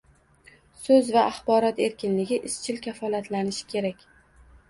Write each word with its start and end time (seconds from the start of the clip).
So'z 0.85 1.09
va 1.17 1.25
axborot 1.31 1.81
erkinligi 1.87 2.41
izchil 2.51 2.79
kafolatlanishi 2.87 3.67
kerak 3.75 4.05